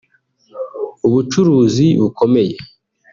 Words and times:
ubucuruzi 1.07 1.85
bukomeye 2.01 2.55